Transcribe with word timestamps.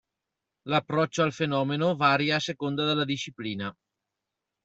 L'approccio 0.63 1.21
al 1.21 1.31
fenomeno 1.31 1.95
varia 1.95 2.37
a 2.37 2.39
seconda 2.39 2.83
della 2.85 3.05
disciplina. 3.05 3.71